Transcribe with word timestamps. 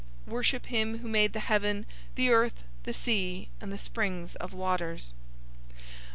Worship 0.25 0.65
him 0.65 0.97
who 0.97 1.07
made 1.07 1.31
the 1.33 1.39
heaven, 1.39 1.85
the 2.15 2.31
earth, 2.31 2.63
the 2.85 2.91
sea, 2.91 3.49
and 3.61 3.71
the 3.71 3.77
springs 3.77 4.33
of 4.37 4.51
waters!" 4.51 5.13